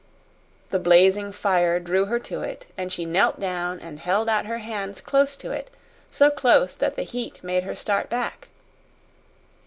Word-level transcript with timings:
The 0.71 0.79
blazing 0.79 1.31
fire 1.31 1.79
drew 1.79 2.05
her 2.05 2.17
to 2.21 2.41
it, 2.41 2.65
and 2.75 2.91
she 2.91 3.05
knelt 3.05 3.39
down 3.39 3.79
and 3.79 3.99
held 3.99 4.27
out 4.29 4.47
her 4.47 4.57
hands 4.57 4.99
close 4.99 5.37
to 5.37 5.51
it 5.51 5.69
so 6.09 6.31
close 6.31 6.73
that 6.73 6.95
the 6.95 7.03
heat 7.03 7.39
made 7.43 7.61
her 7.61 7.75
start 7.75 8.09
back. 8.09 8.47